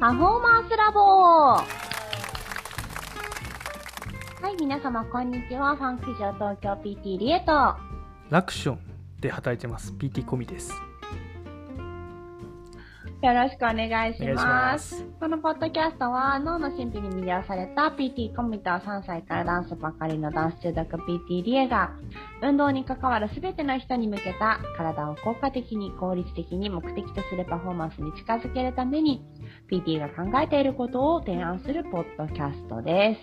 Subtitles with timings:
[0.00, 1.66] パフォーマンスラボは
[4.50, 5.76] い、皆様、こんにちは。
[5.76, 7.76] ファンクション東京 PT リエと、
[8.30, 8.78] ラクション
[9.20, 9.92] で働いてます。
[9.92, 10.72] PT コミです。
[13.22, 15.04] よろしくお願いします。
[15.20, 21.90] このポッドキャストは脳の神秘に魅了された PT コミと3歳からダンスばかりのダンス中毒 PT リエが
[22.42, 29.22] 運動に関わる全ての人に向けた体を効果的に効率的に目的とするパフォーマンスに近づけるために
[29.70, 33.18] PT が考えていることを提案するポッドキャストで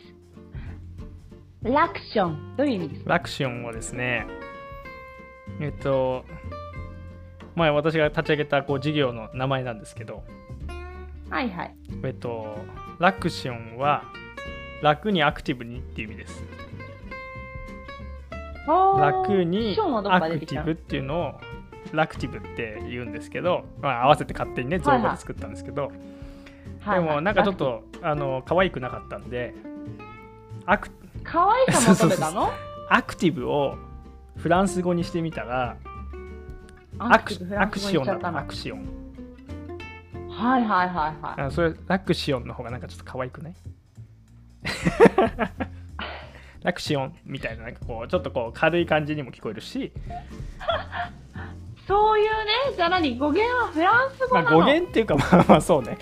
[1.63, 1.71] す。
[1.71, 4.27] ラクション、どういう意味ですかラクションはですね、
[5.59, 6.23] えっと、
[7.57, 10.23] 前私が立ち上げたこう事業の名前なんですけど、
[11.29, 11.75] はいはい。
[12.03, 12.55] えっと、
[12.99, 14.03] ラクションは
[14.81, 16.43] 楽にアクティブにっていう意味です。
[18.67, 21.33] 楽にアクティブっていうのを
[21.93, 25.91] ラクティブって言うんですけど、まあ、合わせて勝手にね造語で作ったんですけど、はい
[26.81, 29.55] はい、でもなんかちょっとあの可愛くなかったんで
[30.66, 30.89] アク
[31.23, 32.52] 可愛さ求めたの？
[32.89, 33.78] アクティブを
[34.35, 35.78] フランス語にしてみたら
[37.00, 38.86] アクアクションだアクション。
[40.30, 41.42] はいはいはいはい。
[41.48, 43.53] あそれアクションの方がなんかちょっと可愛くない？
[46.64, 49.92] アクションみたいななんかこうちょっとこう軽い感じにも聞こえるし。
[51.88, 52.31] そういうね
[52.75, 53.18] じゃあ何？
[53.18, 55.98] 語源はフランス語なの、まあ、語源っていうかまあまあそうね。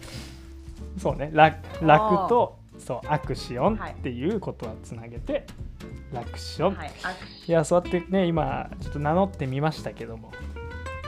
[0.98, 1.30] そうね。
[1.32, 5.44] 楽楽とそうアクションっていうことはつなげて、
[6.12, 6.92] ラクション、はい、
[7.46, 10.32] いやそうやってね今ちょっと名乗ってみましたけども。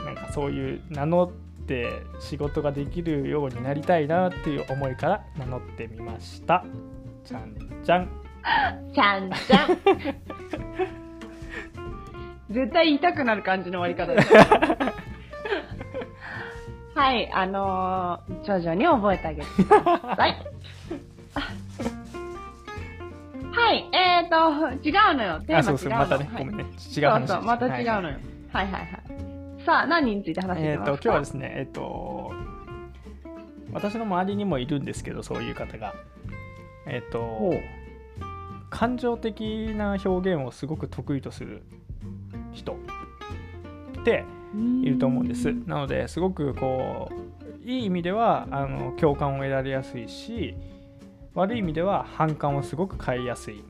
[0.05, 1.31] なんかそういう名乗っ
[1.65, 6.65] て仕事ができるようになりたいなっていう思いから名乗ってみました。
[7.23, 8.09] じゃんじゃん。
[8.93, 9.77] ちゃんちゃん。
[12.51, 14.33] 絶対言いたくなる感じの終わり方です
[16.93, 20.45] はいあのー、徐々に覚えてあげてください
[23.71, 25.39] はい、えっ、ー、と、違うのよ。
[25.47, 25.63] テーマ違うの。
[25.63, 26.73] そうそう、またね、はい、ごめんね。
[26.97, 28.17] 違う話そうそう、また違うのよ。
[28.51, 30.91] はい、はい、はいはいさあ、何について話していきますか？
[30.91, 32.33] えっ、と、今日はですね、えっ、ー、と、
[33.71, 35.93] 私の周りにもいるんですけど、そういう方が。
[36.85, 37.53] えっ、ー、と、
[38.69, 41.61] 感情的な表現をすごく得意とする
[42.51, 42.73] 人
[43.99, 44.25] って
[44.83, 45.53] いると思うんです。
[45.65, 47.09] なので、すごくこ
[47.63, 50.55] う、いい意味ではあの共感を得られやすいし、
[51.33, 53.63] 悪い意味では反感をすごく買いやすい。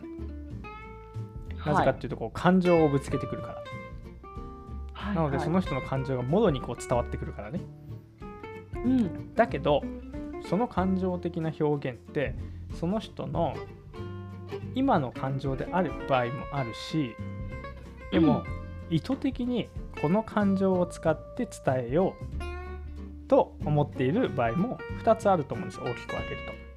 [1.66, 3.64] なぜかっていうとこう感情をぶつけてくるから、
[4.94, 7.62] はい、なのでその人の感情がもろにこう伝わってくるからね、
[8.84, 9.84] うん、だけど
[10.50, 12.36] その感情的な表現って
[12.80, 13.56] その人の
[14.74, 17.16] 今の感情である場合もあるし
[18.12, 18.44] でも、
[18.90, 19.70] 意図的に
[20.02, 22.16] この感情を使って伝えよ
[23.26, 26.71] うと思っている場合も2つあると思うんです大きく分けると。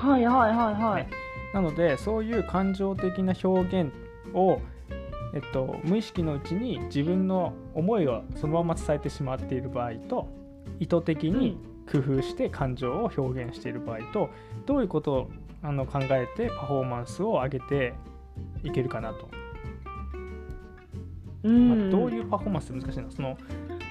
[0.00, 1.10] はいはいはいはい、ね、
[1.52, 3.92] なのでそういう感情的な表現
[4.32, 4.60] を、
[5.34, 10.26] えっと、無意識のうちに自分の思いをそのまま伝えてしまっている場合と
[10.78, 11.58] 意図的に
[11.92, 14.30] 工夫して感情を表現している場合と
[14.64, 15.30] どういうことを
[15.62, 17.92] あの考えてパフォーマンスを上げて
[18.64, 19.28] いけるかなと。
[21.42, 23.10] うん、まあ、どういうパフォーマンス難しいな。
[23.10, 23.36] その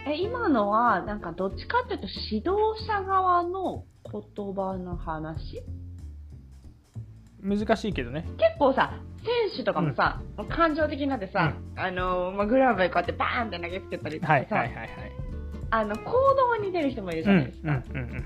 [0.08, 2.52] え今のはなんかどっちかっていうと指導
[2.88, 5.62] 者側の言葉の話？
[7.42, 8.26] 難しいけどね。
[8.38, 14.90] 結構さ選手とかもさ、うん、感情的になってさ、うん、あのまあ、グラブこうやってバーンって投げつけたりとかさ、はいはいはいはい、
[15.72, 18.26] あの行動に出る人もいるじゃないですか、うんうんうんうん、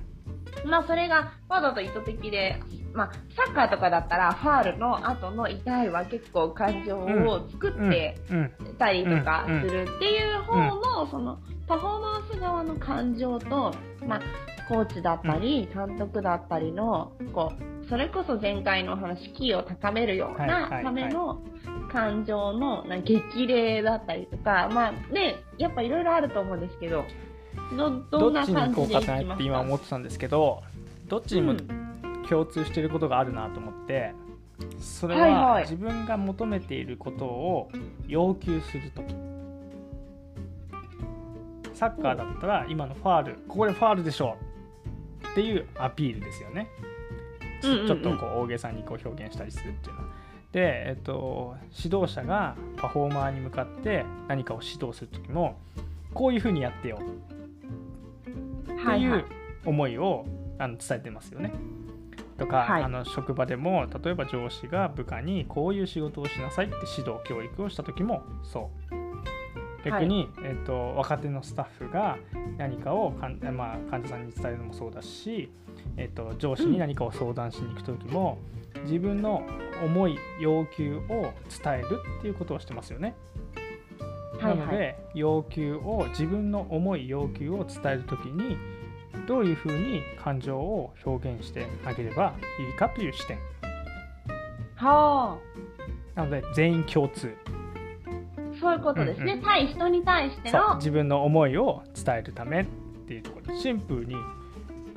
[0.65, 2.59] まあそれがわざと意図的で、
[2.93, 8.17] まあ、サッカーとかだったらファールの後の痛いは結構感情を作って
[8.77, 13.73] たりとかするっていう方のそのパフォーマンス側の感情と、
[14.05, 14.21] まあ、
[14.67, 21.41] コーチだったり監督だったりのこうそれこそ前回の話、キーを高めるようなための
[21.91, 27.03] 感情の激励だったりとか、まあね、やっぱいろいろあると思うんですけど、
[27.75, 29.33] どどんな感じでいきますか？
[29.35, 30.61] って今思ってたんですけど、
[31.07, 31.55] どっちにも
[32.29, 34.13] 共通していることがあるなと思って、
[34.79, 37.69] それは自分が求めていることを
[38.07, 39.15] 要求するとき。
[41.73, 44.37] サッカーだったら今のファール、ここでファールでしょ
[45.31, 46.69] っていうアピールですよね。
[47.61, 50.07] ちょっとこう大げさにこう表現したりするっていうのは。
[50.51, 55.57] で、えっと、指導者がパフォーマーに向かって何かを指導する時も
[56.13, 56.99] こういうふうにやってよ
[58.63, 59.25] っていう
[59.65, 60.25] 思いを
[60.57, 61.51] あの伝えてますよね。
[62.37, 69.03] とか、はい、あの職場でも例えば上司が部下にこういう仕事をしなさいって指導教育をした時もそう。
[69.85, 72.17] 逆に、はい、えーと、若手のスタッフが
[72.57, 75.51] 何かをかん、まあ、患者さんに伝えるのもそうだし、
[75.97, 78.37] えーと、上司に何かを相談しに行く時も、
[78.75, 79.43] うん、自分の
[79.83, 81.33] 思い要求を
[81.63, 83.15] 伝えるっていうことをしてますよね。
[84.43, 88.57] なので、要求を自分の思い要求を伝える時に
[89.27, 93.37] どういうふうに感情を表現してあげればいいかという視点。
[94.75, 95.37] は
[96.15, 96.19] あ。
[96.19, 97.35] なので全員共通。
[98.59, 102.65] そういうことですね、うんうん、対人に対しての自分の思いを伝えるためっ
[103.07, 103.53] ていうところ。
[103.53, 104.15] でシンプルに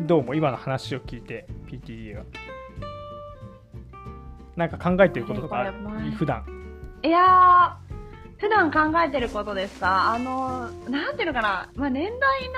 [0.03, 2.25] どうも今の話を聞いて PTA は。
[4.57, 5.73] なんか考えてることとか
[6.17, 6.45] 普段。
[7.03, 7.79] いや
[8.39, 10.13] 普段考えてることですか？
[10.13, 12.55] あのなんていうのかな、まあ、年代の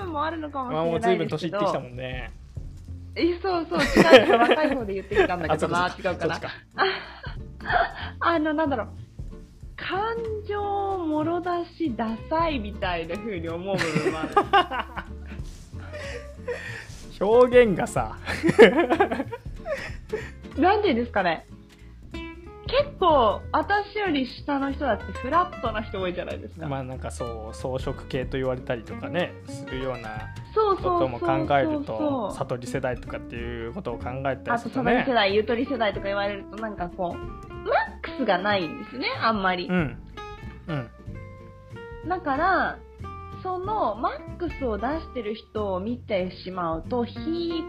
[0.00, 2.32] 部分もあるのかもしれないですけど、まあ、もう随分年いってきたもんね。
[3.14, 5.88] えそうそう違う若い方で言ってきたんだけどな。
[5.98, 6.40] 違うかな。
[8.20, 8.88] あのなんだろう。
[9.76, 10.14] 感
[10.48, 14.28] 情もろ出しダサいみたいな風に思う部分もある。
[17.26, 18.16] 表現がさ。
[20.56, 21.46] なんでですかね？
[22.72, 39.68] 結構私より下の人だってフラットな人多いじゃないですかまあなんかそう装飾系と言われたりとかねするようなことも考えると悟り世代とかっていうことを考えたりと、ね、あと悟り世代ゆとり世代とか言われるとなんかこうマックスがないんですね、あんまり。
[39.68, 39.98] うん。
[40.68, 40.90] うん。
[42.08, 42.78] だから、
[43.42, 47.64] そのマックスを出してる人を見てしまうと、引い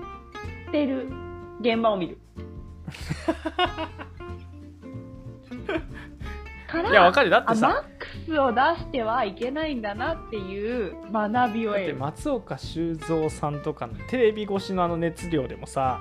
[0.71, 1.09] てる
[1.61, 2.17] 現場を見る。
[6.67, 7.29] からいや、わかる。
[7.29, 7.67] だってさ。
[7.67, 11.95] マックスを出してはいけないんだなっていう学びを得る。
[11.95, 15.99] 松岡修造さんとかのテレビ越しのあの熱量でもさ、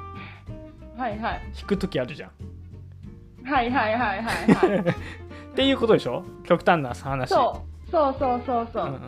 [0.96, 1.42] はいはい。
[1.60, 2.30] 引く時あるじゃん。
[3.44, 4.80] はいはいはいはいはい。
[5.52, 6.24] っていうことでしょ？
[6.44, 7.28] 極端な話。
[7.28, 8.86] そうそうそうそうそう。
[8.86, 9.00] うんうん、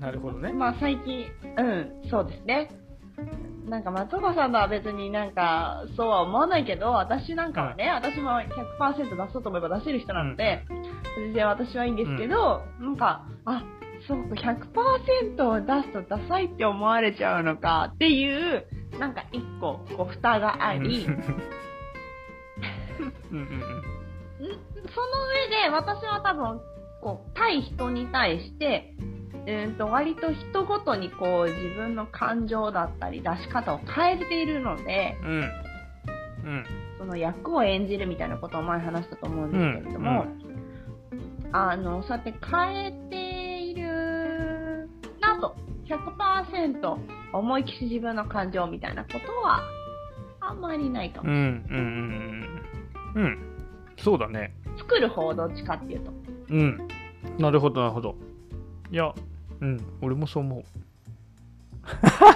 [0.00, 0.52] なるほどね。
[0.52, 1.26] まあ最近、
[1.56, 2.68] うん、そうですね。
[3.64, 10.64] なんか松岡さんのは別になんかそうは思わないけど、私なんかはね、うん、私も100%出そうと思えば出せる人なので、
[11.16, 13.64] 全然私はいいんですけど、うん、なんか、あ、
[14.06, 18.66] そうか、100%を出すとダサいって思われちゃうのかっていう、
[18.98, 21.14] なんか一個、こう、蓋があり、うん
[23.30, 23.38] うん。
[23.38, 23.60] うん、
[24.40, 26.60] その上で私は多分
[27.00, 28.94] こう対人に対して、
[29.46, 35.50] えー、と割と人ごとにこう自分の感情だったり出し方を変えているので、うん。
[36.44, 36.64] うん、
[36.98, 40.26] その役を演じるみたいなことを前話したと思うんですけれども、
[41.10, 44.90] うんうん、あのそうやって変えている
[45.20, 46.96] なと100%
[47.32, 49.62] 思い切り自分の感情みたいなことは
[50.40, 51.40] あんまりないかもしれない。
[51.40, 51.74] うんう
[53.16, 53.24] んうん。
[53.24, 53.38] うん。
[53.96, 54.54] そうだね。
[54.76, 56.12] 作る方どっちかっていうと。
[56.50, 56.88] うん。
[57.38, 58.16] なるほどなるほど
[58.94, 59.12] いや
[59.60, 59.84] うん。
[60.00, 60.64] 俺もそう思う。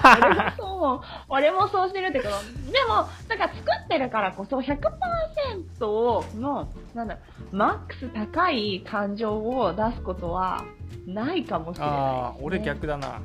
[0.05, 1.01] 俺もそう思う。
[1.29, 7.19] 俺もそうしてるってことでもなんか作ってるからこそ100%のなんだ
[7.53, 10.65] マックス高い感情を出すことは
[11.07, 13.21] ないかもしれない、ね、ああ俺逆だな。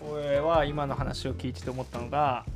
[0.00, 2.46] 俺は今の話を聞いてて思ったのが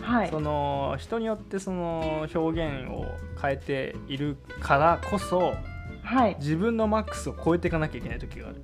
[0.00, 3.04] はい、その人によってその表現を
[3.40, 5.54] 変えているからこそ、
[6.02, 8.62] はい、自分のマックスを超えていかなきゃいけない時がある。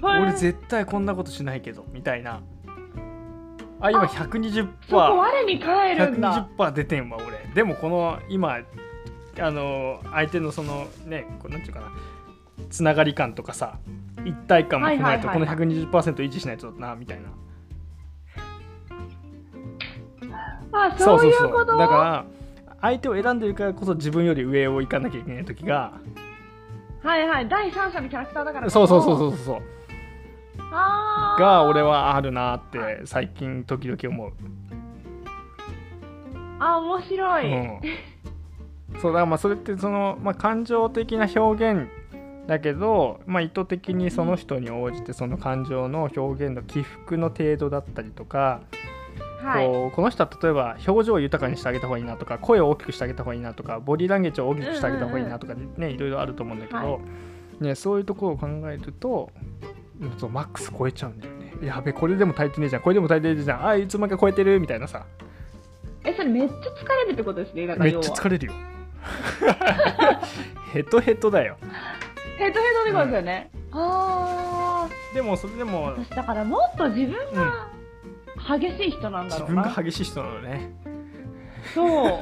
[0.00, 2.42] うん、俺絶対こんなことしないけどみたいな。
[3.80, 6.48] あ今120%そ我に返るんだ。
[6.56, 7.38] 120%出てんわ俺。
[7.54, 8.60] でもこの今
[9.38, 11.90] あの相手のそのねこうなんていうかな。
[12.70, 13.78] つながり感とかさ
[14.24, 17.28] 一体感も踏まえてこの120%維持しないとなみたいな。
[20.72, 21.48] あそういうこと？
[21.48, 21.78] そうそうそう。
[21.78, 22.24] だから
[22.80, 25.92] 相手を選んでるからこそ自分より上を行かなきゃいけない時が
[27.02, 29.62] はいはい第三者のキャラクターだからそうそうそうそうそう
[30.72, 34.32] あが俺はあるなって最近時々思う。
[36.58, 37.80] あ面白い、うん、
[39.00, 41.88] そうだからまあそれってその、まあ、感情的な表現
[42.46, 48.62] だけど、まあ、意図的にその人に応じてその感情の表現の起伏の程度だったりとか、
[49.46, 56.98] はい、こうこの人は例えば表情を豊かにしてあげた方がいいなとか声を大きくしてあげた方がいいなとかボディーランゲージを大きくしてあげた方がいいなとかね、いろいろあると思うんだけど、は
[57.60, 59.30] い、ね、そういうところを考えると
[60.18, 61.52] そうマックス超えちゃうんだよね。
[61.62, 65.06] やべこれでも足りてねえじゃんこれでも足りてねえじゃんあいつまか超えてるみたいなさ。
[66.04, 68.52] えそれめっちゃ疲れるってことですねめっちゃ疲れるよ。
[70.72, 71.56] ヘトヘトだよ。
[72.36, 77.65] ヘトヘトってことですよね、うん、ああでもそれでも私だからもっと自分が
[78.46, 80.70] 激しい人なんだろうな、自分が激しい人なのね。
[81.74, 82.20] そう。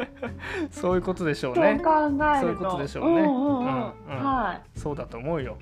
[0.70, 1.80] そういうことでしょうね。
[1.82, 2.40] そう考えると。
[2.40, 4.78] そういうことでしょうね、はい。
[4.78, 5.56] そうだと思うよ。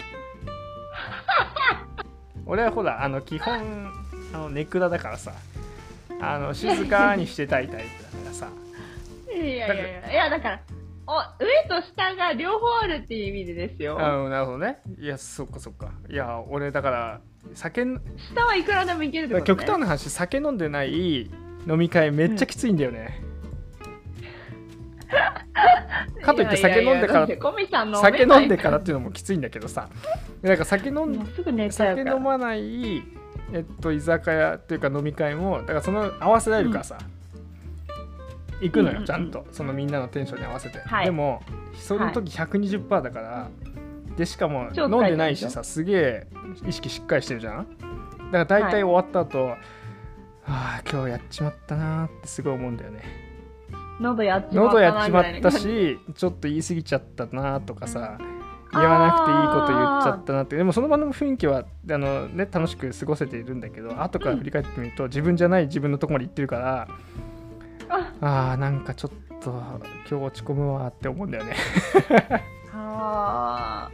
[2.47, 3.91] 俺はほらあの基本
[4.35, 5.33] あのネクラだからさ。
[6.19, 8.49] あの静かにしてたいタイプだからさ。
[9.29, 10.13] いやいやいや。
[10.13, 10.76] いやだからお
[11.07, 13.99] 上と下が両方あるっていう意味でですよ。
[14.01, 14.81] あなるほどね。
[14.99, 15.93] いやそっかそっか。
[16.11, 17.21] いや俺だから
[17.55, 21.31] 酒下はいくらでもいけるってこと、ね、極端な話酒飲んでない
[21.69, 23.23] 飲み会めっちゃきついんだよね、
[26.17, 27.27] うん、かといって酒飲んでから
[28.01, 29.89] 酒飲んでからっていうのもきついんだけどさ。
[30.43, 31.27] なんか酒飲ん
[31.71, 33.03] 酒飲まない
[33.53, 37.07] えっと居酒屋っていうか飲み会もだからその合わせられるからさ、うん、
[38.61, 39.47] 行くのよ、ちゃんと。
[39.53, 41.43] そのみんなのテンションに合わせて、はい、でも
[41.75, 43.49] その時120%だから、は
[44.15, 46.27] い、でしかも飲んでないしさすげえ
[46.67, 47.67] 意識しっかりしてるじゃん？
[48.33, 49.57] だから大体終わった後、はい、は
[50.45, 53.03] あ今日やっちまったなってすごい思うんだよね。
[54.01, 58.19] 喉やっちまったやっちまったしちょっと言い過ぎちゃったなとかさ、
[58.73, 60.57] 言わなくていいこと言っちゃったなって。
[60.57, 66.89] でもその場の雰囲気はあの、ね、楽しく過ごせているんだけど後から振り返ってみると、うん、自分じゃない自分のとこまで行ってるから
[68.21, 71.55] ああなんかちょっと今日落ち込むわって思うんだよね。
[72.73, 73.91] あ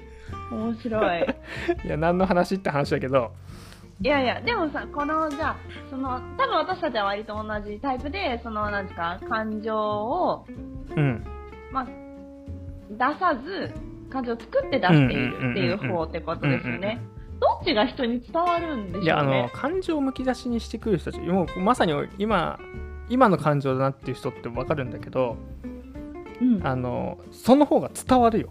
[0.50, 1.22] あ面白い。
[1.84, 3.32] いや何の話って話だけど。
[4.00, 5.56] いやいやでもさこのじゃあ
[5.88, 10.46] その多分私たちは割と同じタイプでそのなんですか感情を、
[10.96, 11.24] うん。
[11.70, 11.86] まあ、
[12.90, 13.72] 出さず
[14.10, 17.00] 感情を作って出しているっていう方ってことですよね。
[17.40, 19.04] どっちが人に伝わるんでしょうね。
[19.04, 22.58] いやあの感情をむき出しにしてくる人たちもうまさに今
[23.08, 25.36] 今の感情だなっていう人って分かるんだけど、
[26.40, 28.48] うん、あのその方が伝わるよ。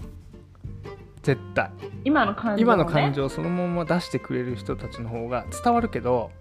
[1.23, 1.69] 絶対。
[2.03, 6.31] 今の感情、ね、今の感情をそのまま出してくれる人たちの方が伝わるけど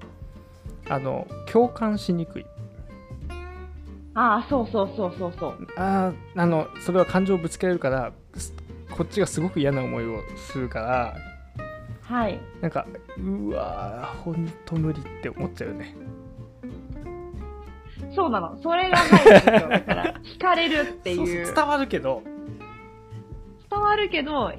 [0.89, 2.47] あの共感しにくい。
[4.15, 5.67] ああそうそうそうそうそう。
[5.77, 8.13] ああのそれは感情をぶつけられるから
[8.91, 11.15] こっちがすごく嫌な思いをするから
[12.03, 12.41] はい。
[12.61, 12.87] なんか
[13.19, 15.95] うわーほんと無理って思っちゃうよね
[18.15, 18.59] そうなの。
[18.63, 19.69] それが入るんですよ。
[19.69, 21.55] だから 惹かれるっていう。
[21.55, 22.23] 伝わるけど。
[23.71, 24.53] 伝わるけど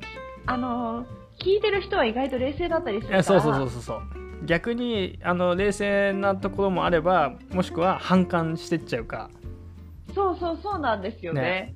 [0.46, 1.06] あの
[1.40, 3.24] 聞いてる人は意外と冷静だったりするから。
[3.24, 4.02] そうそうそうそうそう。
[4.46, 9.30] 逆にあの冷静なところもあればもしくは反感してっちゃうか。
[10.16, 11.42] そうそうそうなんですよね。
[11.42, 11.76] ね。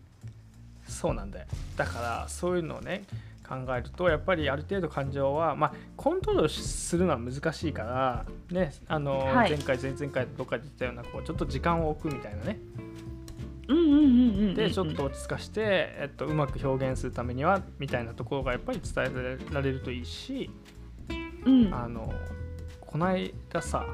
[0.88, 1.48] そうなんだよ。
[1.78, 3.04] だからそういうのをね
[3.48, 12.60] 考えるとやっぱりある程度感情は、まあ、コントロールするのは難しいから、ね、あの、はい、前回前々回どっかで言ったようなこうちょっと時間を置くみたいなね。
[14.56, 20.52] でちょっと落ち着かして、えっと、うまく表現するためにはみたいなところがやっぱり伝えられるといいし、
[21.46, 22.14] うん、あの
[22.80, 23.86] この間さ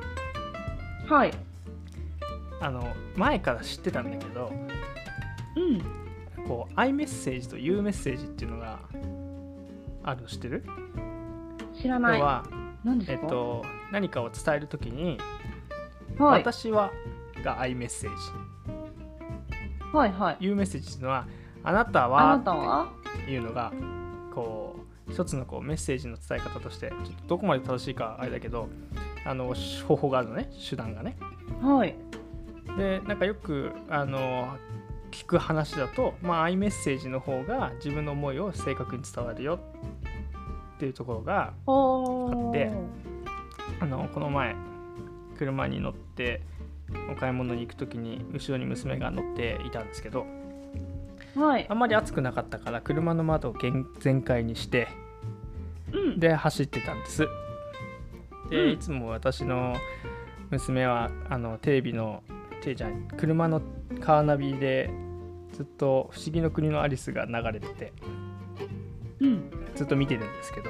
[1.07, 1.31] はい。
[2.61, 4.51] あの前から知ってたんだけど、
[5.55, 5.59] う
[6.43, 8.79] ん、こう i メッセージと U メッセージっていうのが
[10.03, 10.63] あるの知ってる？
[11.79, 12.21] 知らない。
[12.21, 12.43] は
[13.07, 15.19] えっと、何かを伝えるときに、
[16.17, 16.91] はい、私は
[17.43, 19.91] が i メッセージ。
[19.93, 20.37] はいはい。
[20.39, 21.27] U メッセージっていうのは
[21.63, 22.91] あなたは
[23.21, 23.71] っていうのが
[24.33, 28.69] こう一つのこうメッセージの伝え方としてちょっとどこまで正しいかあれだけど
[29.25, 29.53] あの
[29.87, 31.17] 方法があるのね手段がね。
[31.61, 31.95] はい。
[32.77, 34.57] でなんかよくあの
[35.11, 39.59] 聞く話だと、まあ、イメッセージの方が自分の思いを正確に伝わるよ
[40.81, 42.71] っていうところがあって
[43.79, 44.55] あのこの前
[45.37, 46.41] 車に乗って
[47.11, 50.25] お買い物に行く時に後ろに娘が乗っていたんですけど、
[51.35, 53.55] はい、あんまり暑くなかったから車の窓を
[53.99, 54.87] 全開にして、
[55.93, 57.27] うん、で走ってたんです。
[58.49, 59.75] で、うん、いつも私の
[60.49, 62.23] 娘はあのテレビの
[62.63, 63.61] テじゃ車の
[63.99, 64.89] カーナビで
[65.53, 67.93] ずっと「不思議の国のアリス」が流れてて、
[69.21, 70.69] うん、ずっと見てるんですけど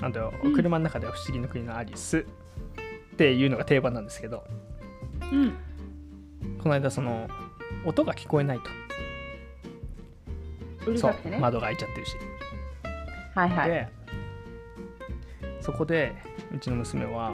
[0.00, 2.18] なんだうん、車の中では「不思議の国のアリス」
[3.14, 4.44] っていうのが定番なんですけど、
[5.32, 5.52] うん、
[6.58, 7.28] この間その
[7.84, 8.60] 音が聞こえない
[10.84, 12.16] と、ね、そう窓が開いちゃってるし。
[13.34, 13.70] はいはい。
[13.70, 13.88] で
[15.60, 16.14] そこで
[16.54, 17.32] うちの娘は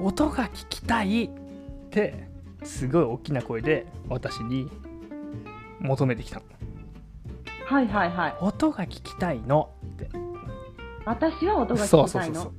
[0.00, 1.30] 音が聞きたいっ
[1.90, 2.28] て
[2.64, 4.68] すごい大きな声で私に
[5.78, 6.57] 求めてきたの。
[7.68, 8.36] はいはいはい。
[8.40, 10.08] 音が聞きたいのって。
[11.04, 12.08] 私は音が聞きたいの。
[12.08, 12.52] そうそうそうそう。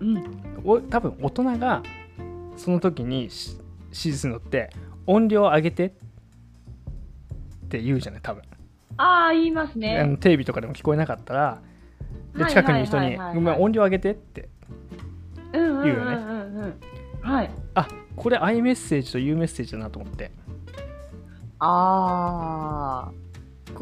[0.00, 0.62] うん。
[0.64, 1.84] お多分大人が
[2.56, 3.30] その時に指
[3.92, 4.70] 示するのって
[5.06, 5.90] 音量上げてっ
[7.68, 8.42] て言うじゃない多分。
[8.96, 10.00] ああ言いますね。
[10.00, 11.62] あのテレビとかでも聞こえなかったら
[12.36, 14.48] で近くにいる人に「ごめん音量上げて」って
[15.52, 15.90] 言うよね。
[15.90, 16.74] うんうんうんうん、
[17.20, 17.50] はい。
[17.74, 20.32] あこれ i メッセージと U メッセージだなと思って
[21.60, 23.25] ああ。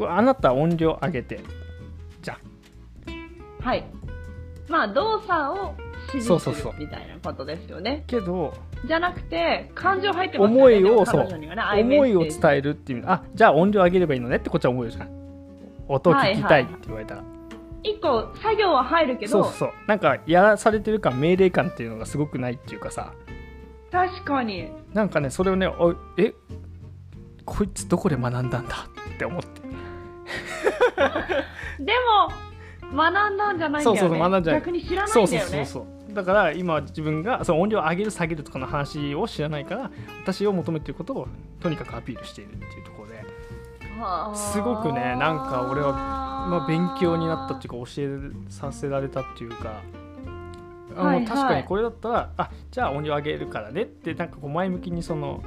[0.09, 1.39] あなた音量上げて。
[2.21, 2.37] じゃ
[3.61, 3.85] はい。
[4.67, 5.75] まあ、動作を
[6.13, 8.03] 指示するみたいなことですよね。
[8.07, 8.53] けど、
[8.85, 10.61] じゃなくて、感情入ってますよね。
[10.61, 11.49] 思いを、そう、ね、
[11.81, 13.03] 思いを伝えるっていう。
[13.07, 15.09] あ、じゃあ音量上げればいいのねってこっちは思うじゃん。
[15.87, 17.21] 音聞きたいって言われたら。
[17.21, 17.35] はいはい
[17.87, 23.13] 一個作業は入るけどそうそうなんかやらされてる感命令感っていうのがすごくないっていうかさ
[23.91, 26.33] 確かになんかねそれをねおえ？
[27.45, 29.61] こいつどこで学んだんだって思って
[31.79, 31.93] で
[32.91, 33.83] も学んだんじゃないんだよね。
[33.83, 35.39] そうそうそう学んじゃ逆に知らないんだよね。
[35.39, 39.91] そうそうそうだから今自分がその音量を上げる下げるとかの話を知らないから
[40.23, 41.27] 私を求めていることを
[41.59, 43.25] とにかくアピールしているっていうところで。
[44.35, 48.19] すごくねなんか俺は、まあ、勉強になったっていうか教え
[48.49, 49.81] させられたっていうか。
[50.97, 55.43] あはいはい、確かにこれだったらあじゃあ音量上げるからねってなんかこう前向きにその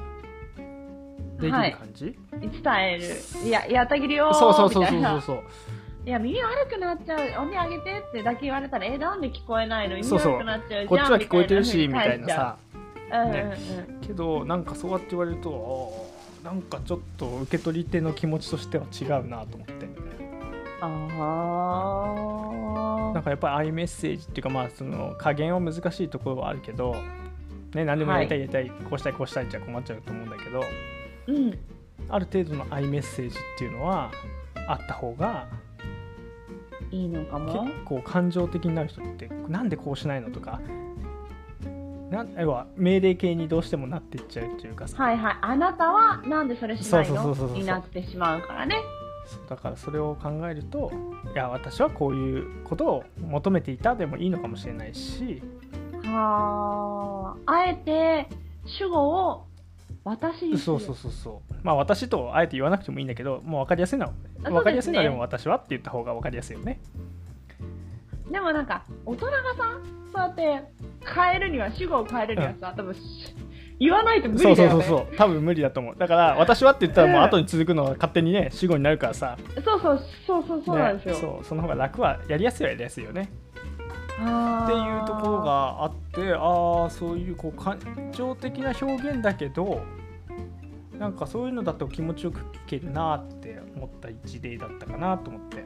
[1.41, 3.49] できる感じ、はい、伝える。
[3.49, 5.21] いややったぎるよそうそうそうそうそう。
[5.21, 5.43] そう
[6.07, 9.97] いや耳悪くなっちゃう音量上げてってだけ言われたらえなんで聞こえないの？
[9.97, 12.27] 耳悪くなっちゃうこっちは聞こえてるしみたいな。
[12.29, 12.57] さ、
[13.27, 13.57] ね、
[14.07, 16.07] けどなんかそうやって言われると
[16.43, 19.89] なんかちょっと受け取り手の気持ちとしては違うなと思って。
[20.81, 20.87] あ
[23.13, 26.95] なんかやっぱり iMessage っていうかまあその加減は難しいところはあるけど、
[27.75, 30.63] ね、何でもやりたいやりたい、こうしたいこうしたいじゃ困っちゃうと思うんだけど、
[31.29, 31.59] うん、
[32.09, 34.11] ある程度の iMessage っていうのは
[34.67, 35.47] あった方が
[36.91, 40.61] いいのかも結構感情的になる人ってなんでこうしないのとか。
[42.11, 44.89] な要は命令形にどうしてもなっていっちゃうっていうか。
[44.89, 45.37] さはいはい。
[45.43, 47.35] あなたはなんでそれしないの？
[47.53, 48.77] になってしまうからね。
[49.47, 50.91] だからそれを考えると
[51.35, 55.43] いや私はこういうことを求めていたでもいいのかもしれないし。
[56.05, 57.53] はあ。
[57.53, 58.27] あえて
[58.65, 59.45] 主語を
[60.09, 61.55] 私にそうそうそうそう。
[61.63, 64.19] まあ私とあえて言わなくてもいいんだけどもう分かりやすいのは、ね、
[64.51, 66.81] 分かりやすいのはでも私はって言った方が分かりやすいよね。
[68.31, 69.81] でもなんか大人がさ
[70.13, 70.65] そうやって
[71.05, 72.95] 変えるには主語を変えるにはさ、多分
[73.79, 75.97] 言わないと無理だよ、ね、そうそうそう多分無理だと思う。
[75.97, 79.39] だから私はって言ったらもう後に続くのは勝手にね主語になるからさ。
[79.65, 83.31] そうそうそうそうそうなんですよ、ね、そうその方が楽はやりやすいはやりやすいよね。
[84.19, 87.79] っていうところがあってああそういうこう感
[88.13, 89.81] 情的な表現だけど
[90.99, 95.65] なんかそういうのだと気持ちよく聞けるなって思った一例だったかなと思って。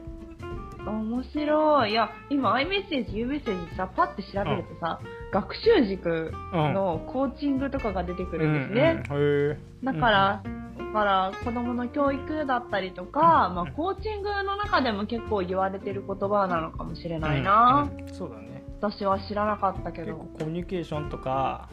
[0.85, 1.91] 面白い。
[1.91, 9.03] いや、今、iMessage、UMessage さ、パッて調べるとさ、うん、学習塾のコーチングとかが出てくるんですね。
[9.09, 10.43] うんうん、だから、
[10.77, 18.63] だから子供の教育だったりとか、まあ、コーチングの中でも結構言われてる言葉なのかもしれないな、そうだね。
[18.79, 20.15] 私は知らなかったけど。
[20.15, 21.69] コミュニケーションとか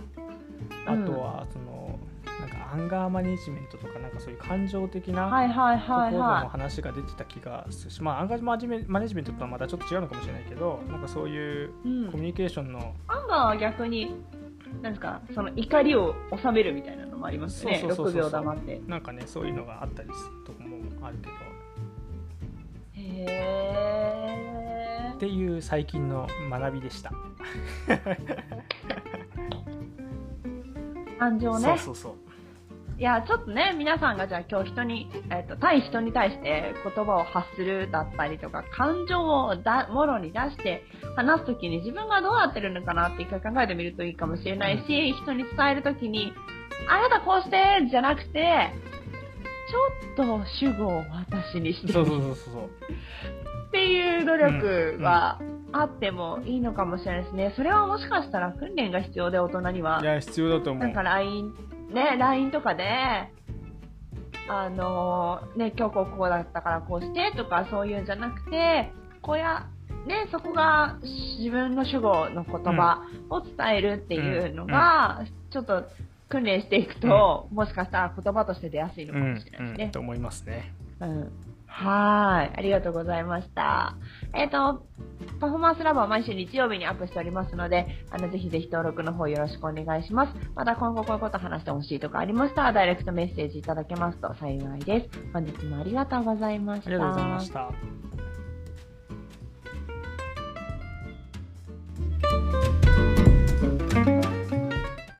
[0.87, 1.80] あとはその、
[2.73, 11.73] アンガーマネジメントとかなんかそういう感情的なところの話が出てた気がするし、まあ、アンガーマネジメントとはまたちょっと違うのかもしれないけどなんかそういう
[12.11, 14.14] コミュニケーションの、うん、アンガーは逆に
[14.83, 17.79] なんかその怒りを収めるみたいなのもありますね。
[17.83, 18.81] そうそうそう6秒黙って。
[18.87, 21.33] なんかねそういうのがあったりするとこもあるけど。
[22.95, 27.12] へえっていう最近の学びでした
[31.20, 31.64] 感情ね。
[31.66, 32.14] そうそうそう。
[32.98, 40.83] いや、ちょっとね、皆さんがじゃあ今日人に、えっ、ー、と、対人に対して言葉を発するだったりとか、感情をだ、もろに出して
[41.16, 46.35] 話すときに自分がどうなってるのかなって一回考えてみるといいかもしれないし、人に伝えるときに、
[46.90, 48.70] あなたこうしてじゃなくて、
[50.16, 51.92] ちょっと主語を私にして。
[51.92, 52.70] そうそうそうそう。
[53.68, 55.40] っていう努力は
[55.72, 57.52] あってもいいのかもしれないですね。
[57.56, 60.00] それはもしかしたら訓練が必要で大人には。
[60.02, 60.83] いや、必要だと思う。
[60.83, 61.52] なんか LINE
[61.92, 62.85] ね、LINE とかで、
[64.48, 69.68] あのー、ね、今日こうこうだったからこうしてとかそういうんじゃなくて、こうや、
[70.06, 75.85] ね、そこが自分の主語の言葉を伝えるっていうのが、ちょっと
[76.28, 79.90] 訓練していくと、もしかしたら言葉として出やすいのかもしれないですね。
[79.92, 80.72] と思いますね。
[81.00, 82.59] うんはい。
[82.59, 83.96] ありがとうございました。
[84.35, 84.87] えっ、ー、と、
[85.40, 90.35] パフォーマンスラボは毎週日曜日にアップしておりますので、あの、ぜひぜひ登録の方よろしくお願いします。
[90.54, 95.09] また今後こういうこと話してほしいとかありましたら、ダイレクトメッセージいただけますと幸いです。
[95.33, 96.88] 本日もありがとうございました。
[96.88, 98.30] ありがとうございました。